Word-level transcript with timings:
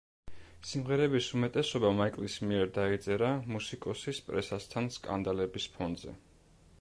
სიმღერების 0.67 1.27
უმეტესობა 1.39 1.91
მაიკლის 1.99 2.37
მიერ 2.51 2.71
დაიწერა, 2.79 3.29
მუსიკოსის 3.57 4.23
პრესასთან 4.31 4.89
სკანდალების 4.99 5.69
ფონზე. 5.77 6.17